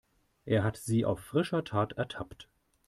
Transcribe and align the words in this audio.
Er 0.45 0.63
hat 0.63 0.77
sie 0.77 1.05
auf 1.05 1.19
frischer 1.19 1.63
Tat 1.63 1.93
ertappt. 1.93 2.49